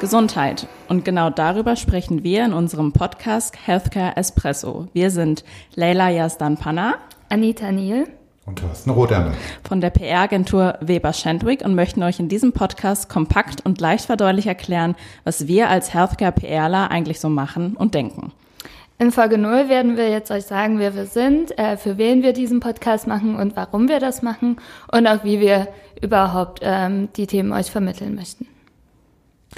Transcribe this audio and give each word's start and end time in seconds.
Gesundheit. 0.00 0.66
Und 0.88 1.04
genau 1.04 1.30
darüber 1.30 1.76
sprechen 1.76 2.22
wir 2.22 2.44
in 2.44 2.52
unserem 2.52 2.92
Podcast 2.92 3.56
Healthcare 3.66 4.16
Espresso. 4.16 4.88
Wir 4.92 5.10
sind 5.10 5.44
Leila 5.74 6.08
Yazdan 6.10 6.56
Panna, 6.56 6.94
Anita 7.28 7.72
Niel 7.72 8.06
und 8.46 8.60
Thorsten 8.60 8.90
Rotherne 8.90 9.32
von 9.66 9.80
der 9.80 9.90
PR-Agentur 9.90 10.78
Weber 10.80 11.12
Schendwick 11.12 11.64
und 11.64 11.74
möchten 11.74 12.02
euch 12.02 12.20
in 12.20 12.28
diesem 12.28 12.52
Podcast 12.52 13.08
kompakt 13.08 13.64
und 13.64 13.80
leicht 13.80 14.06
verdaulich 14.06 14.46
erklären, 14.46 14.94
was 15.24 15.46
wir 15.46 15.68
als 15.68 15.92
Healthcare-PRler 15.92 16.90
eigentlich 16.90 17.20
so 17.20 17.28
machen 17.28 17.76
und 17.76 17.94
denken. 17.94 18.32
In 19.00 19.12
Folge 19.12 19.38
0 19.38 19.68
werden 19.68 19.96
wir 19.96 20.10
jetzt 20.10 20.30
euch 20.30 20.44
sagen, 20.44 20.78
wer 20.78 20.94
wir 20.94 21.06
sind, 21.06 21.56
äh, 21.56 21.76
für 21.76 21.98
wen 21.98 22.22
wir 22.22 22.32
diesen 22.32 22.58
Podcast 22.60 23.06
machen 23.06 23.36
und 23.36 23.54
warum 23.54 23.88
wir 23.88 24.00
das 24.00 24.22
machen 24.22 24.56
und 24.90 25.06
auch 25.06 25.22
wie 25.22 25.38
wir 25.38 25.68
überhaupt 26.02 26.60
ähm, 26.62 27.08
die 27.16 27.26
Themen 27.26 27.52
euch 27.52 27.70
vermitteln 27.70 28.16
möchten. 28.16 28.48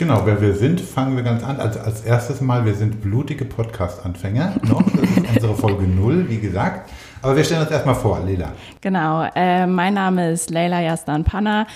Genau, 0.00 0.22
wer 0.24 0.40
wir 0.40 0.54
sind, 0.54 0.80
fangen 0.80 1.14
wir 1.14 1.22
ganz 1.22 1.44
an. 1.44 1.60
Also 1.60 1.78
als 1.78 2.00
erstes 2.00 2.40
Mal, 2.40 2.64
wir 2.64 2.72
sind 2.72 3.02
blutige 3.02 3.44
Podcast-Anfänger 3.44 4.54
noch. 4.62 4.82
Das 4.82 5.10
ist 5.10 5.34
unsere 5.34 5.54
Folge 5.54 5.86
0, 5.86 6.30
wie 6.30 6.38
gesagt. 6.38 6.90
Aber 7.20 7.36
wir 7.36 7.44
stellen 7.44 7.60
uns 7.60 7.70
erstmal 7.70 7.96
vor, 7.96 8.18
Leila. 8.24 8.52
Genau, 8.80 9.28
äh, 9.34 9.66
mein 9.66 9.92
Name 9.92 10.30
ist 10.30 10.48
Leila 10.48 10.80
Yazdan 10.80 11.24
Panna. 11.24 11.66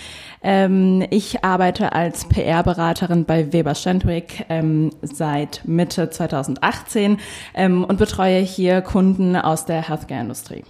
Ähm, 0.43 1.05
ich 1.11 1.45
arbeite 1.45 1.93
als 1.93 2.27
PR-Beraterin 2.27 3.27
bei 3.27 3.53
Weber 3.53 3.75
Schendwick 3.75 4.47
ähm, 4.49 4.89
seit 5.03 5.61
Mitte 5.67 6.09
2018 6.09 7.19
ähm, 7.53 7.85
und 7.85 7.99
betreue 7.99 8.41
hier 8.41 8.81
Kunden 8.81 9.37
aus 9.37 9.67
der 9.67 9.87
Healthcare-Industrie. 9.87 10.65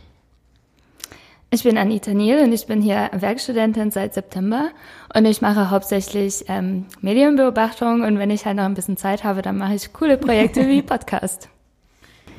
Ich 1.54 1.62
bin 1.62 1.78
Anita 1.78 2.12
Niel 2.12 2.40
und 2.42 2.52
ich 2.52 2.66
bin 2.66 2.82
hier 2.82 3.10
Werkstudentin 3.12 3.92
seit 3.92 4.12
September 4.12 4.70
und 5.14 5.24
ich 5.24 5.40
mache 5.40 5.70
hauptsächlich 5.70 6.46
ähm, 6.48 6.86
Medienbeobachtung 7.00 8.02
und 8.02 8.18
wenn 8.18 8.30
ich 8.30 8.44
halt 8.44 8.56
noch 8.56 8.64
ein 8.64 8.74
bisschen 8.74 8.96
Zeit 8.96 9.22
habe, 9.22 9.40
dann 9.40 9.56
mache 9.58 9.74
ich 9.74 9.92
coole 9.92 10.18
Projekte 10.18 10.66
wie 10.66 10.82
Podcast. 10.82 11.48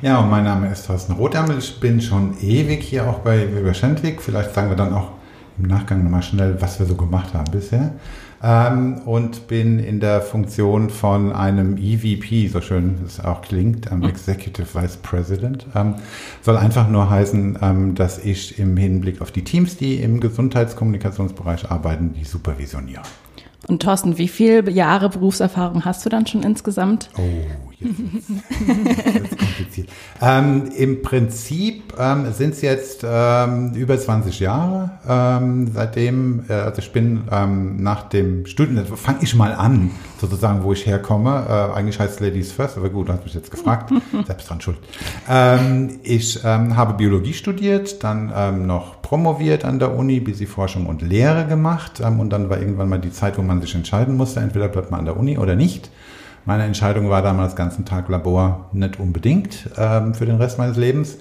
Ja, 0.02 0.20
und 0.20 0.30
mein 0.30 0.44
Name 0.44 0.70
ist 0.70 0.86
Thorsten 0.86 1.14
Rothärmel. 1.14 1.60
Ich 1.60 1.80
bin 1.80 2.02
schon 2.02 2.38
ewig 2.42 2.84
hier 2.84 3.10
auch 3.10 3.20
bei 3.20 3.56
Weber 3.56 3.74
Schendwick. 3.74 4.22
Vielleicht 4.22 4.54
sagen 4.54 4.68
wir 4.68 4.76
dann 4.76 4.94
auch 4.94 5.12
im 5.58 5.70
Nachgang 5.70 6.04
nochmal 6.04 6.22
schnell, 6.22 6.62
was 6.62 6.78
wir 6.80 6.86
so 6.86 6.96
gemacht 6.96 7.34
haben 7.34 7.50
bisher. 7.54 7.94
Ähm, 8.48 9.00
und 9.06 9.48
bin 9.48 9.80
in 9.80 10.00
der 10.00 10.22
Funktion 10.22 10.92
von 10.92 11.34
einem 11.34 11.78
EVP, 11.78 12.48
so 12.48 12.62
schön 12.62 13.00
es 13.04 13.20
auch 13.20 13.42
klingt, 13.42 13.92
ähm, 13.92 14.04
Executive 14.04 14.68
Vice 14.76 14.98
President. 14.98 15.66
Ähm, 15.74 15.96
soll 16.44 16.56
einfach 16.56 16.88
nur 16.88 17.10
heißen, 17.10 17.58
ähm, 17.60 17.96
dass 17.96 18.24
ich 18.24 18.60
im 18.60 18.78
Hinblick 18.78 19.20
auf 19.20 19.32
die 19.32 19.44
Teams, 19.44 19.78
die 19.78 19.96
im 19.96 20.20
Gesundheitskommunikationsbereich 20.20 21.72
arbeiten, 21.72 22.14
die 22.14 22.24
supervisioniere. 22.24 23.02
Und 23.68 23.82
Thorsten, 23.82 24.20
wie 24.20 24.28
viele 24.28 24.70
Jahre 24.70 25.10
Berufserfahrung 25.10 25.84
hast 25.84 26.06
du 26.06 26.10
dann 26.10 26.28
schon 26.28 26.44
insgesamt? 26.44 27.10
Oh, 27.18 27.65
jetzt 27.80 28.00
ist 29.30 29.38
kompliziert. 29.38 29.90
Ähm, 30.22 30.70
Im 30.78 31.02
Prinzip 31.02 31.94
ähm, 32.00 32.32
sind 32.34 32.54
es 32.54 32.62
jetzt 32.62 33.06
ähm, 33.08 33.74
über 33.74 33.98
20 33.98 34.40
Jahre. 34.40 34.92
Ähm, 35.08 35.70
seitdem, 35.74 36.46
äh, 36.50 36.54
also 36.54 36.80
ich 36.80 36.92
bin 36.92 37.24
ähm, 37.32 37.82
nach 37.82 38.10
dem 38.10 38.46
Studium, 38.46 38.78
also 38.78 38.96
fange 38.96 39.20
ich 39.22 39.36
mal 39.36 39.54
an, 39.54 39.92
sozusagen, 40.20 40.64
wo 40.64 40.74
ich 40.74 40.86
herkomme. 40.86 41.46
Äh, 41.48 41.78
eigentlich 41.78 42.00
heißt 42.00 42.16
es 42.16 42.20
Ladies 42.20 42.52
First, 42.52 42.78
aber 42.78 42.90
gut, 42.90 43.10
du 43.10 43.14
hast 43.14 43.24
mich 43.24 43.34
jetzt 43.34 43.52
gefragt. 43.52 43.92
Selbst 44.28 44.50
dran 44.50 44.62
schuld. 44.62 44.78
Ähm, 45.30 46.00
ich 46.04 46.44
habe 46.44 46.94
Biologie 46.94 47.34
studiert, 47.34 48.04
dann 48.04 48.66
noch 48.66 49.02
promoviert 49.02 49.66
an 49.66 49.80
der 49.80 49.96
Uni, 49.96 50.20
bis 50.20 50.44
Forschung 50.50 50.86
und 50.86 51.02
Lehre 51.02 51.46
gemacht. 51.46 52.02
und 52.02 52.30
dann 52.30 52.50
war 52.50 52.60
irgendwann 52.60 52.90
mal 52.90 53.00
die 53.00 53.12
Zeit, 53.12 53.38
wo 53.38 53.42
man 53.42 53.62
sich 53.62 53.74
entscheiden 53.74 54.16
musste, 54.16 54.40
entweder 54.40 54.68
bleibt 54.68 54.92
man 54.92 55.02
an 55.02 55.06
der 55.06 55.18
Uni 55.18 55.38
oder 55.38 55.56
nicht. 55.56 55.90
Meine 56.46 56.64
Entscheidung 56.64 57.10
war 57.10 57.24
damals 57.24 57.56
ganzen 57.56 57.86
Tag 57.86 58.08
Labor 58.08 58.70
nicht 58.72 59.00
unbedingt 59.00 59.70
ähm, 59.78 60.14
für 60.14 60.28
den 60.28 60.36
Rest 60.36 60.60
meines 60.60 60.78
Lebens. 60.78 61.18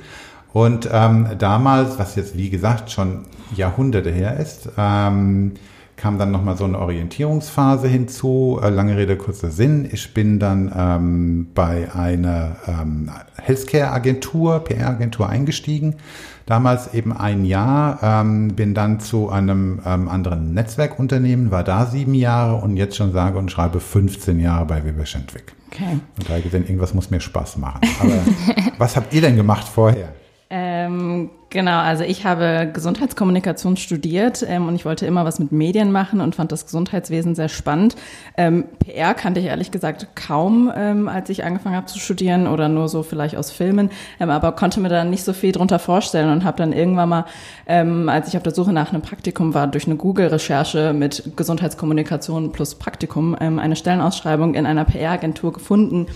Und 0.52 0.88
ähm, 0.92 1.28
damals, 1.38 1.98
was 1.98 2.14
jetzt 2.14 2.36
wie 2.36 2.50
gesagt 2.50 2.90
schon 2.90 3.24
Jahrhunderte 3.56 4.10
her 4.10 4.38
ist, 4.38 4.68
ähm, 4.76 5.54
kam 5.96 6.18
dann 6.18 6.30
nochmal 6.30 6.56
so 6.56 6.64
eine 6.64 6.78
Orientierungsphase 6.78 7.88
hinzu. 7.88 8.60
Äh, 8.62 8.70
lange 8.70 8.96
Rede, 8.96 9.16
kurzer 9.16 9.50
Sinn. 9.50 9.88
Ich 9.90 10.14
bin 10.14 10.38
dann 10.38 10.72
ähm, 10.76 11.46
bei 11.54 11.92
einer 11.94 12.56
ähm, 12.66 13.10
Healthcare-Agentur, 13.36 14.60
PR-Agentur 14.60 15.28
eingestiegen 15.28 15.96
damals 16.46 16.92
eben 16.94 17.12
ein 17.12 17.44
Jahr, 17.44 17.98
ähm, 18.02 18.48
bin 18.48 18.74
dann 18.74 19.00
zu 19.00 19.30
einem 19.30 19.80
ähm, 19.84 20.08
anderen 20.08 20.54
Netzwerkunternehmen, 20.54 21.50
war 21.50 21.64
da 21.64 21.86
sieben 21.86 22.14
Jahre 22.14 22.56
und 22.56 22.76
jetzt 22.76 22.96
schon 22.96 23.12
sage 23.12 23.38
und 23.38 23.50
schreibe 23.50 23.80
15 23.80 24.40
Jahre 24.40 24.66
bei 24.66 24.84
Weber 24.84 25.06
Schendwick. 25.06 25.54
Okay. 25.70 26.00
Und 26.18 26.28
da 26.28 26.38
gesehen, 26.40 26.64
irgendwas 26.64 26.94
muss 26.94 27.10
mir 27.10 27.20
Spaß 27.20 27.56
machen. 27.56 27.80
Aber 28.00 28.12
was 28.78 28.96
habt 28.96 29.12
ihr 29.12 29.22
denn 29.22 29.36
gemacht 29.36 29.66
vorher? 29.66 30.12
Ähm, 31.54 31.66
genau, 31.66 31.78
also 31.78 32.04
ich 32.04 32.24
habe 32.24 32.70
Gesundheitskommunikation 32.72 33.76
studiert 33.76 34.44
ähm, 34.46 34.68
und 34.68 34.74
ich 34.74 34.84
wollte 34.84 35.06
immer 35.06 35.24
was 35.24 35.38
mit 35.38 35.52
Medien 35.52 35.92
machen 35.92 36.20
und 36.20 36.34
fand 36.34 36.52
das 36.52 36.66
Gesundheitswesen 36.66 37.34
sehr 37.34 37.48
spannend. 37.48 37.96
Ähm, 38.36 38.64
PR 38.80 39.14
kannte 39.14 39.40
ich 39.40 39.46
ehrlich 39.46 39.70
gesagt 39.70 40.08
kaum, 40.14 40.70
ähm, 40.74 41.08
als 41.08 41.30
ich 41.30 41.44
angefangen 41.44 41.76
habe 41.76 41.86
zu 41.86 41.98
studieren 41.98 42.46
oder 42.46 42.68
nur 42.68 42.88
so 42.88 43.02
vielleicht 43.02 43.36
aus 43.36 43.50
Filmen, 43.50 43.90
ähm, 44.20 44.30
aber 44.30 44.52
konnte 44.52 44.80
mir 44.80 44.88
da 44.88 45.04
nicht 45.04 45.24
so 45.24 45.32
viel 45.32 45.52
drunter 45.52 45.78
vorstellen 45.78 46.30
und 46.30 46.44
habe 46.44 46.56
dann 46.56 46.72
irgendwann 46.72 47.08
mal, 47.08 47.24
ähm, 47.66 48.08
als 48.08 48.28
ich 48.28 48.36
auf 48.36 48.42
der 48.42 48.54
Suche 48.54 48.72
nach 48.72 48.92
einem 48.92 49.02
Praktikum 49.02 49.54
war, 49.54 49.66
durch 49.66 49.86
eine 49.86 49.96
Google-Recherche 49.96 50.92
mit 50.92 51.32
Gesundheitskommunikation 51.36 52.52
plus 52.52 52.74
Praktikum 52.74 53.34
eine 53.34 53.76
Stellenausschreibung 53.76 54.54
in 54.54 54.66
einer 54.66 54.84
PR-Agentur 54.84 55.52
gefunden, 55.52 56.06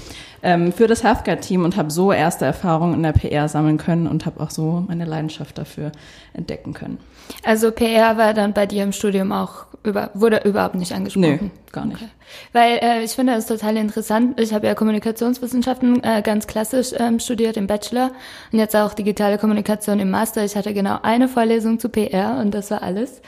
ähm, 0.42 0.72
für 0.72 0.86
das 0.86 1.02
Healthcare-Team 1.02 1.64
und 1.64 1.76
habe 1.76 1.90
so 1.90 2.12
erste 2.12 2.44
Erfahrungen 2.44 2.94
in 2.94 3.02
der 3.02 3.12
PR 3.12 3.48
sammeln 3.48 3.78
können 3.78 4.06
und 4.06 4.26
habe 4.26 4.40
auch 4.40 4.50
so 4.50 4.84
meine 4.86 5.04
Leidenschaft 5.04 5.27
dafür 5.58 5.92
entdecken 6.34 6.74
können. 6.74 6.98
Also 7.44 7.70
PR 7.70 8.16
war 8.16 8.34
dann 8.34 8.52
bei 8.54 8.66
dir 8.66 8.82
im 8.82 8.92
Studium 8.92 9.32
auch 9.32 9.66
über, 9.84 10.10
wurde 10.14 10.42
überhaupt 10.44 10.74
nicht 10.74 10.92
angesprochen? 10.92 11.38
Nö, 11.40 11.72
gar 11.72 11.84
nicht. 11.84 11.96
Okay. 11.96 12.10
Weil 12.52 12.78
äh, 12.82 13.04
ich 13.04 13.12
finde 13.12 13.34
das 13.34 13.46
total 13.46 13.76
interessant. 13.76 14.38
Ich 14.40 14.52
habe 14.52 14.66
ja 14.66 14.74
Kommunikationswissenschaften 14.74 16.02
äh, 16.02 16.22
ganz 16.22 16.46
klassisch 16.46 16.92
ähm, 16.96 17.20
studiert 17.20 17.56
im 17.56 17.66
Bachelor 17.66 18.12
und 18.52 18.58
jetzt 18.58 18.76
auch 18.76 18.94
digitale 18.94 19.38
Kommunikation 19.38 20.00
im 20.00 20.10
Master. 20.10 20.44
Ich 20.44 20.56
hatte 20.56 20.74
genau 20.74 20.98
eine 21.02 21.28
Vorlesung 21.28 21.78
zu 21.78 21.88
PR 21.88 22.38
und 22.40 22.52
das 22.52 22.70
war 22.70 22.82
alles. 22.82 23.22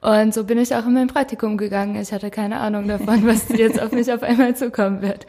Und 0.00 0.34
so 0.34 0.44
bin 0.44 0.58
ich 0.58 0.74
auch 0.74 0.86
in 0.86 0.94
mein 0.94 1.08
Praktikum 1.08 1.56
gegangen. 1.56 2.00
Ich 2.00 2.12
hatte 2.12 2.30
keine 2.30 2.60
Ahnung 2.60 2.86
davon, 2.86 3.26
was 3.26 3.48
jetzt 3.48 3.80
auf 3.80 3.92
mich 3.92 4.12
auf 4.12 4.22
einmal 4.22 4.54
zukommen 4.54 5.02
wird. 5.02 5.26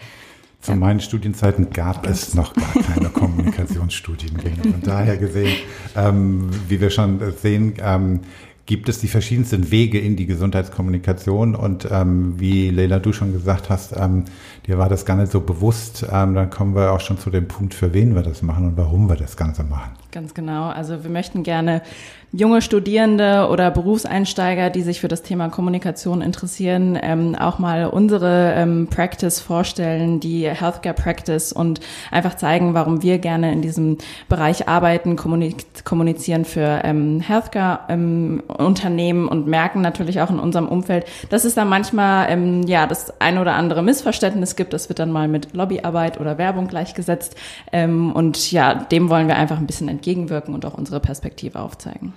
Zu 0.61 0.75
meinen 0.75 0.99
Studienzeiten 0.99 1.69
gab 1.69 2.07
es 2.07 2.33
noch 2.33 2.53
gar 2.53 2.83
keine 2.83 3.09
Kommunikationsstudiengänge. 3.13 4.63
Von 4.63 4.81
daher 4.81 5.17
gesehen, 5.17 5.55
ähm, 5.95 6.49
wie 6.67 6.81
wir 6.81 6.89
schon 6.89 7.21
sehen, 7.41 7.75
ähm, 7.79 8.21
gibt 8.67 8.89
es 8.89 8.99
die 8.99 9.07
verschiedensten 9.07 9.71
Wege 9.71 9.97
in 9.97 10.15
die 10.15 10.25
Gesundheitskommunikation. 10.25 11.55
Und 11.55 11.87
ähm, 11.89 12.39
wie 12.39 12.69
Leila, 12.69 12.99
du 12.99 13.13
schon 13.13 13.31
gesagt 13.31 13.69
hast, 13.69 13.95
ähm, 13.97 14.25
dir 14.67 14.77
war 14.77 14.89
das 14.89 15.05
gar 15.05 15.15
nicht 15.15 15.31
so 15.31 15.39
bewusst. 15.39 16.05
Ähm, 16.11 16.35
dann 16.35 16.49
kommen 16.49 16.75
wir 16.75 16.91
auch 16.91 16.99
schon 16.99 17.17
zu 17.17 17.29
dem 17.29 17.47
Punkt, 17.47 17.73
für 17.73 17.93
wen 17.93 18.13
wir 18.13 18.23
das 18.23 18.41
machen 18.41 18.65
und 18.65 18.77
warum 18.77 19.09
wir 19.09 19.15
das 19.15 19.37
Ganze 19.37 19.63
machen. 19.63 19.93
Ganz 20.11 20.33
genau. 20.33 20.69
Also 20.69 21.03
wir 21.03 21.09
möchten 21.09 21.43
gerne 21.43 21.81
junge 22.33 22.61
Studierende 22.61 23.47
oder 23.49 23.71
Berufseinsteiger, 23.71 24.69
die 24.69 24.81
sich 24.81 24.99
für 24.99 25.07
das 25.07 25.23
Thema 25.23 25.47
Kommunikation 25.49 26.21
interessieren, 26.21 26.99
ähm, 27.01 27.35
auch 27.35 27.57
mal 27.57 27.85
unsere 27.85 28.53
ähm, 28.55 28.87
Practice 28.89 29.39
vorstellen, 29.39 30.19
die 30.19 30.47
Healthcare 30.47 30.93
Practice 30.93 31.53
und 31.53 31.79
einfach 32.11 32.35
zeigen, 32.35 32.73
warum 32.73 33.01
wir 33.01 33.19
gerne 33.19 33.53
in 33.53 33.61
diesem 33.61 33.97
Bereich 34.27 34.67
arbeiten, 34.67 35.15
kommunizieren 35.15 36.43
für 36.43 36.81
ähm, 36.83 37.21
Healthcare 37.21 37.79
ähm, 37.87 38.43
Unternehmen 38.47 39.29
und 39.29 39.47
merken 39.47 39.79
natürlich 39.79 40.19
auch 40.19 40.29
in 40.29 40.39
unserem 40.39 40.67
Umfeld, 40.67 41.05
dass 41.29 41.45
es 41.45 41.55
da 41.55 41.63
manchmal 41.63 42.29
ähm, 42.29 42.63
ja 42.63 42.87
das 42.87 43.21
ein 43.21 43.37
oder 43.37 43.55
andere 43.55 43.81
Missverständnis 43.81 44.57
gibt. 44.57 44.73
Das 44.73 44.89
wird 44.89 44.99
dann 44.99 45.11
mal 45.13 45.29
mit 45.29 45.53
Lobbyarbeit 45.53 46.19
oder 46.19 46.37
Werbung 46.37 46.67
gleichgesetzt 46.67 47.37
ähm, 47.71 48.11
und 48.11 48.51
ja, 48.51 48.73
dem 48.75 49.09
wollen 49.09 49.29
wir 49.29 49.37
einfach 49.37 49.57
ein 49.57 49.67
bisschen 49.67 49.87
entgegenwirken 49.87 50.53
und 50.53 50.65
auch 50.65 50.73
unsere 50.73 50.99
Perspektive 50.99 51.61
aufzeigen. 51.61 52.16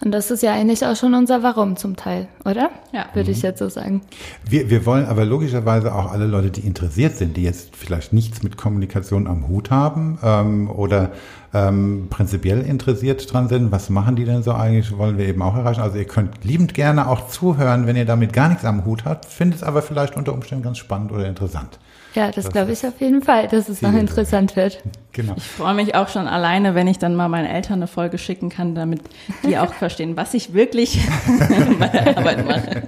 Und 0.00 0.12
das 0.12 0.30
ist 0.30 0.42
ja 0.42 0.52
eigentlich 0.52 0.86
auch 0.86 0.94
schon 0.94 1.14
unser 1.14 1.42
Warum 1.42 1.76
zum 1.76 1.96
Teil, 1.96 2.28
oder? 2.44 2.70
Ja. 2.92 3.06
Würde 3.14 3.32
ich 3.32 3.42
jetzt 3.42 3.58
so 3.58 3.68
sagen. 3.68 4.02
Wir, 4.48 4.70
wir 4.70 4.86
wollen 4.86 5.06
aber 5.06 5.24
logischerweise 5.24 5.92
auch 5.92 6.12
alle 6.12 6.26
Leute, 6.26 6.50
die 6.50 6.60
interessiert 6.60 7.16
sind, 7.16 7.36
die 7.36 7.42
jetzt 7.42 7.74
vielleicht 7.74 8.12
nichts 8.12 8.42
mit 8.42 8.56
Kommunikation 8.56 9.26
am 9.26 9.48
Hut 9.48 9.70
haben 9.70 10.18
ähm, 10.22 10.70
oder 10.70 11.10
ähm, 11.52 12.06
prinzipiell 12.10 12.60
interessiert 12.60 13.32
dran 13.32 13.48
sind, 13.48 13.72
was 13.72 13.90
machen 13.90 14.14
die 14.14 14.24
denn 14.24 14.42
so 14.42 14.52
eigentlich, 14.52 14.96
wollen 14.96 15.18
wir 15.18 15.26
eben 15.26 15.42
auch 15.42 15.56
erreichen. 15.56 15.80
Also 15.80 15.98
ihr 15.98 16.06
könnt 16.06 16.44
liebend 16.44 16.74
gerne 16.74 17.08
auch 17.08 17.28
zuhören, 17.28 17.86
wenn 17.86 17.96
ihr 17.96 18.04
damit 18.04 18.32
gar 18.32 18.48
nichts 18.48 18.64
am 18.64 18.84
Hut 18.84 19.04
habt, 19.04 19.24
findet 19.24 19.60
es 19.60 19.62
aber 19.64 19.82
vielleicht 19.82 20.16
unter 20.16 20.32
Umständen 20.32 20.62
ganz 20.62 20.78
spannend 20.78 21.10
oder 21.10 21.26
interessant. 21.26 21.78
Ja, 22.14 22.26
das, 22.26 22.46
das 22.46 22.52
glaube 22.52 22.72
ich 22.72 22.86
auf 22.86 23.00
jeden 23.00 23.22
Fall, 23.22 23.48
dass 23.48 23.68
es 23.68 23.82
noch 23.82 23.92
interessant 23.92 24.56
wird. 24.56 24.82
Genau. 25.12 25.34
Ich 25.36 25.44
freue 25.44 25.74
mich 25.74 25.94
auch 25.94 26.08
schon 26.08 26.26
alleine, 26.26 26.74
wenn 26.74 26.86
ich 26.86 26.98
dann 26.98 27.14
mal 27.14 27.28
meinen 27.28 27.46
Eltern 27.46 27.74
eine 27.74 27.86
Folge 27.86 28.18
schicken 28.18 28.48
kann, 28.48 28.74
damit 28.74 29.02
die 29.44 29.58
auch 29.58 29.72
verstehen, 29.88 30.18
was 30.18 30.34
ich 30.34 30.52
wirklich 30.52 30.98
in 31.26 31.78
meiner 31.78 32.18
Arbeit 32.18 32.46
mache. 32.46 32.82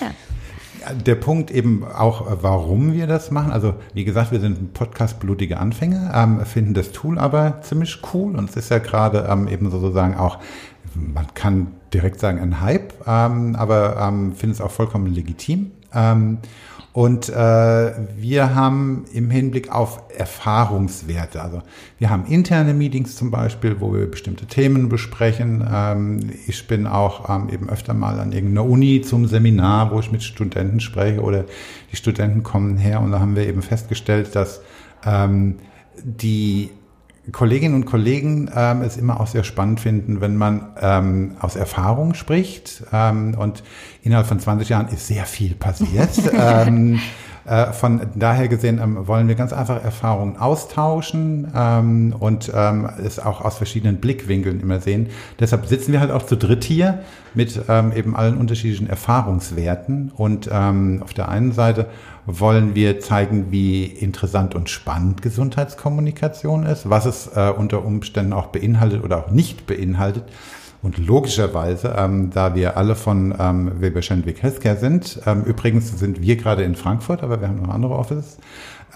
Ja. 0.00 0.92
der 0.94 1.16
Punkt 1.16 1.50
eben 1.50 1.84
auch, 1.84 2.30
äh, 2.30 2.36
warum 2.40 2.92
wir 2.92 3.08
das 3.08 3.32
machen. 3.32 3.50
Also 3.50 3.74
wie 3.92 4.04
gesagt, 4.04 4.30
wir 4.30 4.38
sind 4.38 4.62
ein 4.62 4.72
Podcast 4.72 5.18
blutige 5.18 5.58
Anfänger, 5.58 6.12
ähm, 6.14 6.46
finden 6.46 6.72
das 6.72 6.92
Tool 6.92 7.18
aber 7.18 7.62
ziemlich 7.62 7.98
cool 8.14 8.36
und 8.36 8.48
es 8.48 8.54
ist 8.54 8.70
ja 8.70 8.78
gerade 8.78 9.26
ähm, 9.28 9.48
eben 9.48 9.72
sozusagen 9.72 10.14
auch, 10.14 10.38
man 10.94 11.26
kann 11.34 11.72
direkt 11.92 12.20
sagen, 12.20 12.38
ein 12.38 12.60
Hype, 12.60 12.94
ähm, 13.04 13.56
aber 13.56 13.96
ähm, 14.00 14.36
finde 14.36 14.54
es 14.54 14.60
auch 14.60 14.70
vollkommen 14.70 15.12
legitim. 15.12 15.72
Ähm, 15.92 16.38
und 16.96 17.28
äh, 17.28 17.34
wir 18.16 18.54
haben 18.54 19.04
im 19.12 19.28
Hinblick 19.28 19.70
auf 19.70 20.00
Erfahrungswerte, 20.16 21.42
also 21.42 21.60
wir 21.98 22.08
haben 22.08 22.24
interne 22.24 22.72
Meetings 22.72 23.16
zum 23.16 23.30
Beispiel, 23.30 23.82
wo 23.82 23.92
wir 23.92 24.10
bestimmte 24.10 24.46
Themen 24.46 24.88
besprechen. 24.88 25.62
Ähm, 25.70 26.30
ich 26.46 26.66
bin 26.66 26.86
auch 26.86 27.28
ähm, 27.28 27.50
eben 27.50 27.68
öfter 27.68 27.92
mal 27.92 28.18
an 28.18 28.32
irgendeiner 28.32 28.66
Uni 28.66 29.02
zum 29.02 29.26
Seminar, 29.26 29.90
wo 29.90 30.00
ich 30.00 30.10
mit 30.10 30.22
Studenten 30.22 30.80
spreche 30.80 31.20
oder 31.20 31.44
die 31.92 31.96
Studenten 31.96 32.42
kommen 32.42 32.78
her 32.78 33.02
und 33.02 33.12
da 33.12 33.20
haben 33.20 33.36
wir 33.36 33.46
eben 33.46 33.60
festgestellt, 33.60 34.34
dass 34.34 34.62
ähm, 35.04 35.56
die 36.02 36.70
Kolleginnen 37.32 37.74
und 37.74 37.86
Kollegen 37.86 38.50
ähm, 38.54 38.82
es 38.82 38.96
immer 38.96 39.20
auch 39.20 39.26
sehr 39.26 39.44
spannend 39.44 39.80
finden, 39.80 40.20
wenn 40.20 40.36
man 40.36 40.68
ähm, 40.80 41.36
aus 41.40 41.56
Erfahrung 41.56 42.14
spricht. 42.14 42.84
Ähm, 42.92 43.34
und 43.36 43.62
innerhalb 44.02 44.26
von 44.26 44.38
20 44.38 44.68
Jahren 44.68 44.88
ist 44.88 45.06
sehr 45.06 45.24
viel 45.24 45.54
passiert. 45.54 46.10
ähm, 46.32 46.94
äh, 46.94 46.98
von 47.72 48.00
daher 48.14 48.48
gesehen 48.48 48.80
ähm, 48.82 49.06
wollen 49.06 49.28
wir 49.28 49.34
ganz 49.36 49.52
einfach 49.52 49.82
Erfahrungen 49.82 50.36
austauschen 50.36 51.52
ähm, 51.54 52.14
und 52.18 52.50
ähm, 52.54 52.88
es 53.04 53.18
auch 53.18 53.40
aus 53.40 53.56
verschiedenen 53.56 53.98
Blickwinkeln 53.98 54.60
immer 54.60 54.80
sehen. 54.80 55.08
Deshalb 55.38 55.66
sitzen 55.66 55.92
wir 55.92 56.00
halt 56.00 56.10
auch 56.10 56.24
zu 56.24 56.36
dritt 56.36 56.64
hier 56.64 57.00
mit 57.34 57.60
eben 57.68 58.16
allen 58.16 58.38
unterschiedlichen 58.38 58.88
Erfahrungswerten. 58.88 60.10
Und 60.16 60.50
auf 60.50 61.12
der 61.12 61.28
einen 61.28 61.52
Seite 61.52 61.86
wollen 62.26 62.74
wir 62.74 63.00
zeigen, 63.00 63.50
wie 63.50 63.84
interessant 63.84 64.54
und 64.54 64.68
spannend 64.68 65.22
Gesundheitskommunikation 65.22 66.66
ist, 66.66 66.90
was 66.90 67.06
es 67.06 67.28
äh, 67.34 67.52
unter 67.56 67.84
Umständen 67.84 68.32
auch 68.32 68.46
beinhaltet 68.46 69.04
oder 69.04 69.18
auch 69.18 69.30
nicht 69.30 69.66
beinhaltet. 69.66 70.24
Und 70.82 70.98
logischerweise, 70.98 71.94
ähm, 71.98 72.30
da 72.30 72.54
wir 72.54 72.76
alle 72.76 72.94
von 72.94 73.34
ähm, 73.38 73.80
Weber 73.80 74.02
Schendwick 74.02 74.42
Healthcare 74.42 74.76
sind, 74.76 75.20
ähm, 75.26 75.42
übrigens 75.44 75.98
sind 75.98 76.20
wir 76.22 76.36
gerade 76.36 76.62
in 76.62 76.74
Frankfurt, 76.74 77.22
aber 77.22 77.40
wir 77.40 77.48
haben 77.48 77.62
noch 77.62 77.74
andere 77.74 77.94
Offices, 77.94 78.38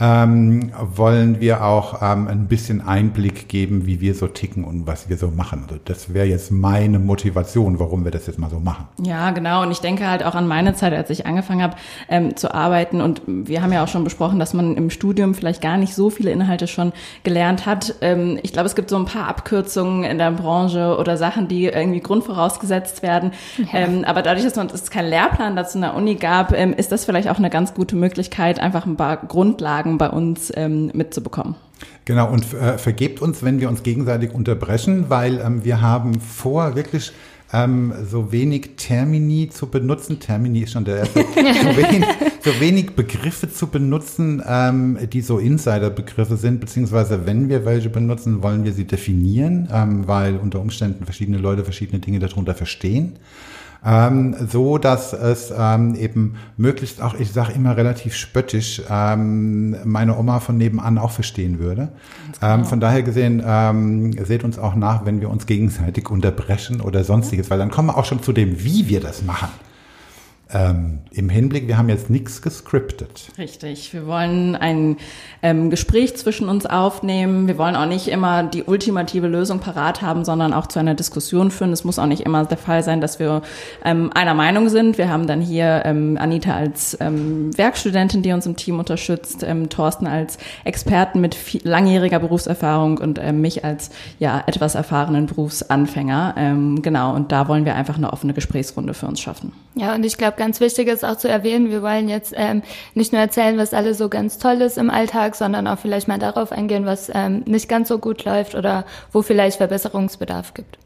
ähm, 0.01 0.73
wollen 0.81 1.41
wir 1.41 1.65
auch 1.65 2.01
ähm, 2.01 2.27
ein 2.29 2.47
bisschen 2.47 2.81
Einblick 2.81 3.49
geben, 3.49 3.87
wie 3.87 4.01
wir 4.01 4.15
so 4.15 4.29
ticken 4.29 4.65
und 4.65 4.87
was 4.87 5.11
wir 5.11 5.19
so 5.19 5.29
machen. 5.29 5.65
Also 5.69 5.81
das 5.85 6.15
wäre 6.15 6.27
jetzt 6.27 6.51
meine 6.51 6.99
Motivation, 6.99 7.79
warum 7.79 8.05
wir 8.05 8.11
das 8.11 8.27
jetzt 8.27 8.39
mal 8.39 8.49
so 8.49 8.61
machen. 8.61 8.87
Ja, 9.03 9.31
genau. 9.31 9.63
Und 9.63 9.71
ich 9.71 9.81
denke 9.81 10.09
halt 10.09 10.25
auch 10.25 10.35
an 10.35 10.49
meine 10.49 10.75
Zeit, 10.75 10.95
als 10.95 11.11
ich 11.11 11.27
angefangen 11.27 11.63
habe 11.63 11.77
ähm, 12.09 12.37
zu 12.37 12.55
arbeiten. 12.55 13.03
Und 13.03 13.23
wir 13.27 13.63
haben 13.63 13.73
ja 13.73 13.85
auch 13.85 13.89
schon 13.89 14.05
besprochen, 14.05 14.39
dass 14.39 14.55
man 14.55 14.77
im 14.77 14.89
Studium 14.89 15.35
vielleicht 15.35 15.61
gar 15.61 15.77
nicht 15.77 15.95
so 15.95 16.09
viele 16.09 16.31
Inhalte 16.31 16.67
schon 16.67 16.93
gelernt 17.23 17.67
hat. 17.67 17.95
Ähm, 18.01 18.39
ich 18.43 18.55
glaube, 18.55 18.67
es 18.67 18.75
gibt 18.75 18.89
so 18.89 18.97
ein 18.97 19.05
paar 19.05 19.29
Abkürzungen 19.29 20.05
in 20.05 20.17
der 20.17 20.31
Branche 20.31 20.97
oder 20.99 21.19
Sachen, 21.19 21.47
die 21.49 21.67
irgendwie 21.67 22.01
grundvorausgesetzt 22.01 23.03
werden. 23.03 23.33
Ja. 23.59 23.81
Ähm, 23.81 24.05
aber 24.07 24.23
dadurch, 24.23 24.51
dass 24.51 24.73
es 24.73 24.91
keinen 24.91 25.11
Lehrplan 25.11 25.57
dazu 25.57 25.77
in 25.77 25.83
der 25.83 25.95
Uni 25.95 26.15
gab, 26.15 26.53
ähm, 26.53 26.73
ist 26.73 26.91
das 26.91 27.05
vielleicht 27.05 27.29
auch 27.29 27.39
eine 27.39 27.51
ganz 27.51 27.75
gute 27.75 27.97
Möglichkeit, 27.97 28.61
einfach 28.61 28.87
ein 28.87 28.97
paar 28.97 29.19
Grundlagen 29.19 29.80
Fragen 29.81 29.99
bei 29.99 30.11
uns 30.11 30.53
ähm, 30.57 30.91
mitzubekommen. 30.93 31.55
Genau, 32.05 32.31
und 32.31 32.53
äh, 32.53 32.77
vergebt 32.77 33.23
uns, 33.23 33.43
wenn 33.43 33.61
wir 33.61 33.71
uns 33.71 33.83
gegenseitig 33.83 34.35
unterbrechen, 34.35 35.07
weil 35.09 35.41
ähm, 35.41 35.65
wir 35.65 35.81
haben 35.81 36.21
vor, 36.21 36.77
wirklich 36.77 37.13
ähm, 37.53 37.95
so 38.07 38.31
wenig 38.31 38.73
Termini 38.77 39.49
zu 39.49 39.69
benutzen. 39.69 40.21
Termini 40.21 40.61
ist 40.61 40.73
schon 40.73 40.85
der 40.85 40.99
erste. 40.99 41.21
so, 41.35 41.77
wenig, 41.77 42.05
so 42.45 42.61
wenig 42.61 42.95
Begriffe 42.95 43.51
zu 43.51 43.69
benutzen, 43.69 44.43
ähm, 44.47 44.99
die 45.11 45.23
so 45.23 45.39
Insider-Begriffe 45.39 46.37
sind, 46.37 46.61
beziehungsweise 46.61 47.25
wenn 47.25 47.49
wir 47.49 47.65
welche 47.65 47.89
benutzen, 47.89 48.43
wollen 48.43 48.65
wir 48.65 48.73
sie 48.73 48.85
definieren, 48.85 49.69
ähm, 49.73 50.07
weil 50.07 50.37
unter 50.37 50.61
Umständen 50.61 51.07
verschiedene 51.07 51.39
Leute 51.39 51.65
verschiedene 51.65 52.01
Dinge 52.01 52.19
darunter 52.19 52.55
verstehen 52.55 53.15
ähm, 53.85 54.37
so 54.49 54.79
dass 54.79 55.13
es 55.13 55.53
ähm, 55.57 55.95
eben 55.95 56.37
möglichst 56.57 57.01
auch, 57.01 57.15
ich 57.15 57.33
sage 57.33 57.53
immer 57.53 57.77
relativ 57.77 58.15
spöttisch, 58.15 58.83
ähm, 58.91 59.77
meine 59.85 60.17
Oma 60.17 60.41
von 60.41 60.57
nebenan 60.57 60.99
auch 60.99 61.11
verstehen 61.13 61.59
würde. 61.59 61.89
Ähm, 62.43 62.65
von 62.65 62.81
daher 62.81 63.03
gesehen, 63.03 63.43
ähm, 63.45 64.13
seht 64.25 64.45
uns 64.45 64.59
auch 64.59 64.75
nach, 64.75 65.05
wenn 65.07 65.21
wir 65.21 65.31
uns 65.31 65.47
gegenseitig 65.47 66.11
unterbrechen 66.11 66.81
oder 66.81 67.05
sonstiges, 67.05 67.51
weil 67.51 67.59
dann 67.59 67.71
kommen 67.71 67.89
wir 67.89 67.97
auch 67.97 68.05
schon 68.05 68.23
zu 68.23 68.33
dem, 68.33 68.63
wie 68.63 68.89
wir 68.89 69.01
das 69.01 69.23
machen 69.23 69.49
ähm, 70.53 71.01
im 71.13 71.29
Hinblick, 71.29 71.69
wir 71.69 71.79
haben 71.79 71.89
jetzt 71.89 72.11
nichts 72.11 72.43
gescriptet. 72.43 73.29
Richtig. 73.39 73.93
Wir 73.93 74.07
wollen 74.07 74.57
ein 74.57 74.97
ähm, 75.43 75.71
Gespräch 75.71 76.17
zwischen 76.17 76.49
uns 76.49 76.67
aufnehmen. 76.67 77.47
Wir 77.47 77.59
wollen 77.59 77.77
auch 77.77 77.87
nicht 77.87 78.09
immer 78.09 78.43
die 78.43 78.65
ultimative 78.65 79.29
Lösung 79.29 79.61
parat 79.61 80.03
haben, 80.03 80.25
sondern 80.25 80.53
auch 80.53 80.67
zu 80.67 80.79
einer 80.79 80.95
Diskussion 80.95 81.51
führen. 81.51 81.73
Es 81.73 81.85
muss 81.85 81.99
auch 81.99 82.07
nicht 82.07 82.23
immer 82.23 82.45
der 82.45 82.59
Fall 82.59 82.83
sein, 82.83 83.01
dass 83.01 83.19
wir 83.19 83.43
ähm, 83.85 84.11
einer 84.15 84.35
Meinung 84.35 84.69
sind. 84.69 84.99
Wir 84.99 85.09
haben 85.09 85.27
dann 85.27 85.41
hier 85.41 85.83
ähm, 85.85 86.19
Anita 86.21 86.55
als 86.55 86.97
ähm, 87.01 87.57
Werkstudentin, 87.57 88.23
die 88.23 88.33
uns 88.33 88.47
im 88.47 88.57
Team 88.57 88.79
unterstützt, 88.79 89.45
ähm, 89.45 89.69
Thorsten 89.69 90.07
als 90.07 90.39
Experten 90.65 91.21
mit 91.21 91.35
viel, 91.35 91.61
langjähriger 91.65 92.19
Berufserfahrung 92.19 92.99
und 92.99 93.19
ähm, 93.23 93.41
mich 93.41 93.65
als 93.65 93.91
ja 94.19 94.43
etwas 94.47 94.75
erfahrenen 94.75 95.27
Berufsanfänger. 95.27 96.35
Ähm, 96.37 96.83
genau. 96.83 97.15
Und 97.15 97.31
da 97.31 97.47
wollen 97.49 97.65
wir 97.65 97.75
einfach 97.75 97.97
eine 97.97 98.13
offene 98.13 98.35
Gesprächsrunde 98.35 98.95
für 98.95 99.07
uns 99.07 99.21
schaffen. 99.21 99.53
Ja, 99.75 99.95
und 99.95 100.05
ich 100.05 100.17
glaube, 100.17 100.37
ganz 100.41 100.59
wichtig 100.59 100.89
ist 100.89 101.05
auch 101.05 101.19
zu 101.19 101.29
erwähnen, 101.29 101.69
wir 101.69 101.83
wollen 101.83 102.09
jetzt 102.09 102.33
ähm, 102.35 102.63
nicht 102.95 103.13
nur 103.13 103.21
erzählen, 103.21 103.59
was 103.59 103.75
alles 103.75 103.99
so 103.99 104.09
ganz 104.09 104.39
toll 104.39 104.63
ist 104.63 104.79
im 104.79 104.89
Alltag, 104.89 105.37
sondern 105.37 105.67
auch 105.67 105.79
vielleicht 105.79 106.09
mal 106.09 106.19
darauf 106.19 106.51
eingehen, 106.51 106.87
was 106.87 107.13
ähm, 107.15 107.43
nicht 107.45 107.69
ganz 107.69 107.89
so 107.89 107.99
gut 107.99 108.25
läuft 108.25 108.55
oder 108.55 108.87
wo 109.13 109.21
vielleicht 109.21 109.59
Verbesserungsbedarf 109.59 110.55
gibt. 110.55 110.79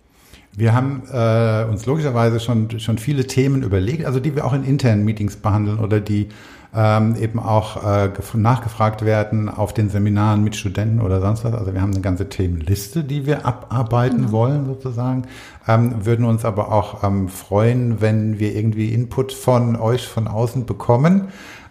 Wir 0.56 0.74
haben 0.74 1.04
äh, 1.12 1.70
uns 1.70 1.86
logischerweise 1.86 2.40
schon, 2.40 2.80
schon 2.80 2.98
viele 2.98 3.28
Themen 3.28 3.62
überlegt, 3.62 4.04
also 4.06 4.18
die 4.18 4.34
wir 4.34 4.44
auch 4.44 4.54
in 4.54 4.64
internen 4.64 5.04
Meetings 5.04 5.36
behandeln 5.36 5.78
oder 5.78 6.00
die 6.00 6.30
ähm, 6.76 7.16
eben 7.16 7.38
auch 7.38 7.84
äh, 7.84 8.10
nachgefragt 8.34 9.04
werden 9.04 9.48
auf 9.48 9.72
den 9.72 9.90
Seminaren 9.90 10.42
mit 10.42 10.56
Studenten 10.56 11.00
oder 11.00 11.20
sonst 11.20 11.44
was. 11.44 11.54
Also 11.54 11.72
wir 11.72 11.80
haben 11.80 11.92
eine 11.92 12.00
ganze 12.00 12.28
Themenliste, 12.28 13.04
die 13.04 13.26
wir 13.26 13.46
abarbeiten 13.46 14.22
mhm. 14.22 14.32
wollen 14.32 14.66
sozusagen. 14.66 15.22
Ähm, 15.68 16.04
würden 16.04 16.24
uns 16.24 16.44
aber 16.44 16.72
auch 16.72 17.04
ähm, 17.04 17.28
freuen, 17.28 18.00
wenn 18.00 18.38
wir 18.38 18.54
irgendwie 18.54 18.92
Input 18.92 19.32
von 19.32 19.76
euch 19.76 20.08
von 20.08 20.26
außen 20.26 20.66
bekommen 20.66 21.28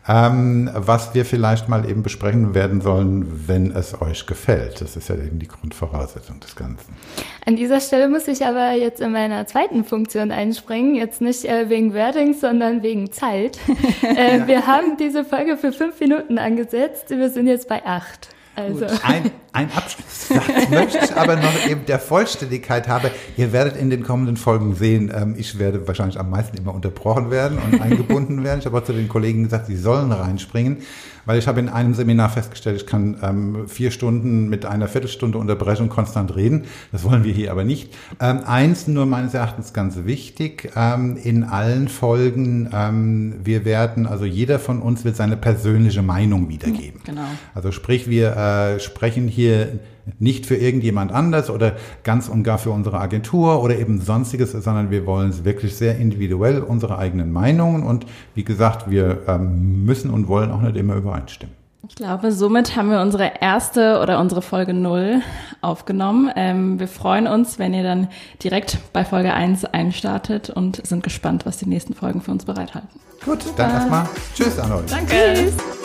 ähm, 0.08 0.70
was 0.74 1.14
wir 1.14 1.26
vielleicht 1.26 1.70
mal 1.70 1.90
eben 1.90 2.04
besprechen 2.04 2.54
werden 2.54 2.82
sollen, 2.82 3.48
wenn 3.48 3.72
es 3.72 4.00
euch 4.02 4.26
gefällt. 4.26 4.82
Das 4.82 4.96
ist 4.98 5.10
ja 5.10 5.16
eben 5.16 5.40
die 5.40 5.48
Grundvoraussetzung 5.48 6.40
des 6.40 6.56
Ganzen. 6.56 6.94
An 7.46 7.56
dieser 7.56 7.80
Stelle 7.80 8.10
muss 8.10 8.28
ich 8.28 8.46
aber 8.46 8.74
jetzt 8.74 9.00
in 9.00 9.12
meiner 9.14 9.46
zweiten 9.48 9.86
Funktion 9.86 10.32
einspringen, 10.32 10.96
jetzt 10.96 11.22
nicht 11.22 11.46
äh, 11.46 11.70
wegen 11.70 11.94
Wordings, 11.94 12.42
sondern 12.42 12.84
wegen 12.84 13.12
Zeit. 13.12 13.58
äh, 14.04 14.40
ja. 14.40 14.48
Wir 14.48 14.68
haben 14.68 14.98
diese 14.98 15.24
Folge 15.24 15.58
für 15.58 15.72
fünf 15.72 16.00
Minuten 16.00 16.38
angesetzt, 16.38 17.10
wir 17.10 17.30
sind 17.30 17.48
jetzt 17.48 17.68
bei 17.70 17.86
acht. 17.86 18.30
Also. 18.56 18.86
Ein, 19.04 19.32
ein 19.54 19.72
Abschlusssatz 19.72 20.70
möchte 20.70 21.00
ich 21.04 21.16
aber 21.16 21.36
noch 21.36 21.68
eben 21.68 21.86
der 21.86 22.00
Vollständigkeit 22.00 22.88
habe. 22.88 23.12
Ihr 23.38 23.54
werdet 23.54 23.78
in 23.78 23.90
den 23.90 24.04
kommenden 24.04 24.36
Folgen 24.36 24.76
sehen, 24.76 25.12
ähm, 25.16 25.36
ich 25.38 25.60
werde 25.60 25.88
wahrscheinlich 25.88 26.20
am 26.20 26.32
meisten 26.32 26.58
immer 26.58 26.74
unterbrochen 26.74 27.30
werden 27.30 27.60
und 27.60 27.80
eingebunden 27.82 28.44
werden. 28.44 28.60
Ich 28.60 28.66
habe 28.66 28.78
auch 28.78 28.84
zu 28.84 28.94
den 28.94 29.08
Kollegen 29.08 29.44
gesagt, 29.44 29.68
sie 29.68 29.78
sollen 29.78 30.12
reinspringen. 30.12 30.78
Weil 31.26 31.40
ich 31.40 31.48
habe 31.48 31.60
in 31.62 31.70
einem 31.70 31.94
Seminar 31.94 32.30
festgestellt, 32.30 32.82
ich 32.82 32.86
kann 32.86 33.18
ähm, 33.22 33.68
vier 33.68 33.92
Stunden 33.92 34.50
mit 34.50 34.66
einer 34.66 34.88
Viertelstunde 34.90 35.38
Unterbrechung 35.38 35.88
konstant 35.88 36.36
reden. 36.36 36.66
Das 36.92 37.04
wollen 37.06 37.24
wir 37.24 37.32
hier 37.32 37.52
aber 37.52 37.64
nicht. 37.64 37.94
Ähm, 38.20 38.42
eins 38.46 38.88
nur 38.88 39.06
meines 39.06 39.34
Erachtens 39.34 39.72
ganz 39.72 40.00
wichtig, 40.04 40.72
ähm, 40.76 41.18
in 41.24 41.46
allen 41.46 41.88
Folgen, 41.88 42.70
ähm, 42.74 43.36
wir 43.44 43.64
werden, 43.64 44.06
also 44.06 44.26
jeder 44.26 44.60
von 44.60 44.82
uns 44.82 45.06
wird 45.06 45.16
seine 45.16 45.38
persönliche 45.38 46.02
Meinung 46.02 46.50
wiedergeben. 46.50 47.00
Genau. 47.06 47.22
Also 47.56 47.72
sprich, 47.72 48.10
wir 48.10 48.36
äh, 48.36 48.80
sprechen 48.82 49.30
hier 49.30 49.43
nicht 50.20 50.46
für 50.46 50.56
irgendjemand 50.56 51.12
anders 51.12 51.50
oder 51.50 51.74
ganz 52.04 52.28
und 52.30 52.44
gar 52.44 52.58
für 52.58 52.72
unsere 52.72 53.00
Agentur 53.00 53.64
oder 53.64 53.78
eben 53.78 54.02
sonstiges, 54.02 54.52
sondern 54.52 54.92
wir 54.92 55.06
wollen 55.06 55.30
es 55.30 55.46
wirklich 55.46 55.76
sehr 55.76 55.98
individuell, 55.98 56.62
unsere 56.62 56.98
eigenen 56.98 57.32
Meinungen 57.32 57.84
und 57.84 58.06
wie 58.36 58.44
gesagt, 58.44 58.90
wir 58.90 59.22
ähm, 59.28 59.86
müssen 59.86 60.10
und 60.10 60.28
wollen 60.28 60.52
auch 60.52 60.62
nicht 60.62 60.76
immer 60.76 60.96
übereinstimmen. 60.96 61.56
Ich 61.88 61.96
glaube, 61.96 62.32
somit 62.32 62.78
haben 62.78 62.90
wir 62.90 63.02
unsere 63.02 63.34
erste 63.42 64.00
oder 64.02 64.20
unsere 64.20 64.42
Folge 64.42 64.74
null 64.74 65.22
aufgenommen. 65.62 66.32
Ähm, 66.34 66.80
wir 66.80 66.88
freuen 66.88 67.28
uns, 67.28 67.60
wenn 67.60 67.74
ihr 67.74 67.84
dann 67.84 68.08
direkt 68.42 68.78
bei 68.94 69.04
Folge 69.04 69.34
1 69.34 69.66
einstartet 69.66 70.50
und 70.50 70.86
sind 70.88 71.04
gespannt, 71.04 71.46
was 71.46 71.58
die 71.58 71.68
nächsten 71.68 71.94
Folgen 71.94 72.22
für 72.22 72.32
uns 72.32 72.46
bereithalten. 72.46 72.88
Gut, 73.26 73.40
dann 73.58 73.72
erstmal 73.72 74.06
Tschüss 74.34 74.60
an 74.60 74.72
euch. 74.72 74.86
Danke. 74.86 75.34
Tschüss. 75.34 75.83